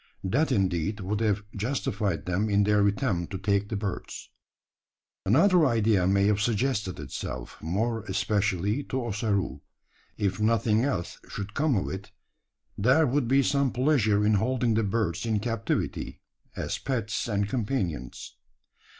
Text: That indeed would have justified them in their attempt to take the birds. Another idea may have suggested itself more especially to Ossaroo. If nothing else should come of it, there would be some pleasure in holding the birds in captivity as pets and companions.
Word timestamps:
That 0.23 0.51
indeed 0.51 0.99
would 1.01 1.19
have 1.19 1.43
justified 1.55 2.25
them 2.25 2.49
in 2.49 2.63
their 2.63 2.87
attempt 2.87 3.29
to 3.33 3.37
take 3.37 3.69
the 3.69 3.75
birds. 3.75 4.31
Another 5.27 5.63
idea 5.63 6.07
may 6.07 6.25
have 6.25 6.41
suggested 6.41 6.99
itself 6.99 7.61
more 7.61 8.01
especially 8.05 8.81
to 8.85 8.99
Ossaroo. 9.05 9.61
If 10.17 10.39
nothing 10.41 10.83
else 10.83 11.19
should 11.29 11.53
come 11.53 11.75
of 11.77 11.87
it, 11.91 12.11
there 12.75 13.05
would 13.05 13.27
be 13.27 13.43
some 13.43 13.71
pleasure 13.71 14.25
in 14.25 14.33
holding 14.41 14.73
the 14.73 14.83
birds 14.83 15.23
in 15.23 15.39
captivity 15.39 16.19
as 16.55 16.79
pets 16.79 17.27
and 17.27 17.47
companions. 17.47 18.37